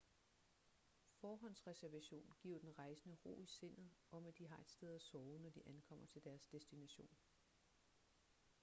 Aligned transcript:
forhåndsreservation 1.21 2.33
giver 2.39 2.59
den 2.59 2.77
rejsende 2.79 3.17
ro 3.25 3.39
i 3.41 3.45
sindet 3.45 3.89
om 4.11 4.25
at 4.25 4.37
de 4.37 4.47
har 4.47 4.57
et 4.57 4.69
sted 4.69 4.95
at 4.95 5.01
sove 5.01 5.39
når 5.39 5.49
de 5.49 5.67
ankommer 5.67 6.05
til 6.05 6.23
deres 6.23 6.47
destination 6.47 7.09